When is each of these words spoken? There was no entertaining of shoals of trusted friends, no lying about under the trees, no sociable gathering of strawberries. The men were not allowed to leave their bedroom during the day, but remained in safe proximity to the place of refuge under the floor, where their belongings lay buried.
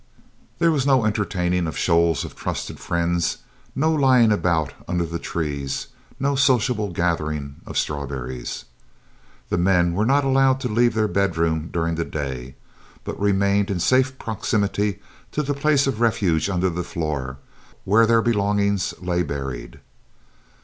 There 0.57 0.71
was 0.71 0.87
no 0.87 1.05
entertaining 1.05 1.67
of 1.67 1.77
shoals 1.77 2.25
of 2.25 2.35
trusted 2.35 2.79
friends, 2.79 3.37
no 3.75 3.93
lying 3.93 4.31
about 4.31 4.73
under 4.87 5.05
the 5.05 5.19
trees, 5.19 5.89
no 6.19 6.33
sociable 6.35 6.89
gathering 6.89 7.57
of 7.67 7.77
strawberries. 7.77 8.65
The 9.49 9.59
men 9.59 9.93
were 9.93 10.07
not 10.07 10.23
allowed 10.23 10.59
to 10.61 10.67
leave 10.69 10.95
their 10.95 11.07
bedroom 11.07 11.69
during 11.71 11.93
the 11.93 12.03
day, 12.03 12.55
but 13.03 13.19
remained 13.21 13.69
in 13.69 13.79
safe 13.79 14.17
proximity 14.17 14.97
to 15.33 15.43
the 15.43 15.53
place 15.53 15.85
of 15.85 16.01
refuge 16.01 16.49
under 16.49 16.71
the 16.71 16.81
floor, 16.83 17.37
where 17.85 18.07
their 18.07 18.23
belongings 18.23 18.95
lay 19.01 19.21
buried. 19.21 19.81